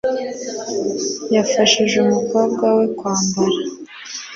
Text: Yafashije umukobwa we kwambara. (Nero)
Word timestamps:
Yafashije 1.35 1.95
umukobwa 2.07 2.65
we 2.77 2.85
kwambara. 2.97 3.57
(Nero) 3.61 3.71